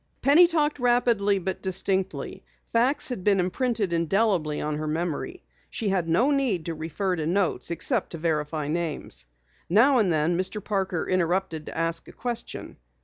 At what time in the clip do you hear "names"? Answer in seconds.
8.67-9.27